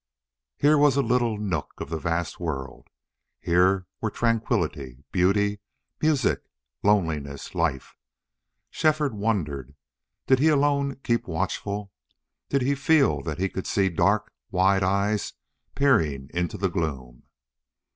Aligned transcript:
Here 0.57 0.79
was 0.79 0.95
a 0.97 1.03
little 1.03 1.37
nook 1.37 1.73
of 1.77 1.89
the 1.91 1.99
vast 1.99 2.39
world. 2.39 2.87
Here 3.39 3.85
were 4.01 4.09
tranquillity, 4.09 5.03
beauty, 5.11 5.59
music, 6.01 6.41
loneliness, 6.81 7.53
life. 7.53 7.95
Shefford 8.71 9.13
wondered 9.13 9.75
did 10.25 10.39
he 10.39 10.47
alone 10.47 10.95
keep 11.03 11.27
watchful? 11.27 11.91
Did 12.49 12.63
he 12.63 12.73
feel 12.73 13.21
that 13.21 13.37
he 13.37 13.47
could 13.47 13.67
see 13.67 13.89
dark, 13.89 14.33
wide 14.49 14.81
eyes 14.81 15.33
peering 15.75 16.31
into 16.33 16.57
the 16.57 16.71
gloom? 16.71 17.21